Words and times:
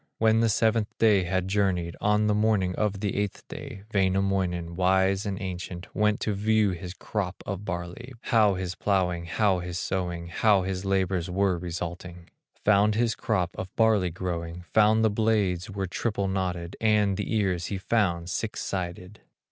When 0.17 0.39
the 0.39 0.49
seventh 0.49 0.97
day 0.97 1.25
had 1.25 1.47
journeyed, 1.47 1.95
On 2.01 2.25
the 2.25 2.33
morning 2.33 2.73
of 2.73 3.01
the 3.01 3.15
eighth 3.17 3.47
day, 3.49 3.83
Wainamoinen, 3.93 4.75
wise 4.75 5.27
and 5.27 5.39
ancient, 5.39 5.93
Went 5.95 6.19
to 6.21 6.33
view 6.33 6.71
his 6.71 6.95
crop 6.95 7.43
of 7.45 7.65
barley, 7.65 8.13
How 8.21 8.55
his 8.55 8.73
plowing, 8.73 9.25
how 9.25 9.59
his 9.59 9.77
sowing, 9.77 10.29
How 10.29 10.63
his 10.63 10.85
labors 10.85 11.29
were 11.29 11.55
resulting; 11.59 12.31
Found 12.65 12.95
his 12.95 13.13
crop 13.13 13.55
of 13.55 13.69
barley 13.75 14.09
growing, 14.09 14.63
Found 14.73 15.05
the 15.05 15.11
blades 15.11 15.69
were 15.69 15.85
triple 15.85 16.27
knotted, 16.27 16.75
And 16.81 17.15
the 17.15 17.35
ears 17.35 17.67
he 17.67 17.77
found 17.77 18.31
six 18.31 18.61
sided. 18.63 19.21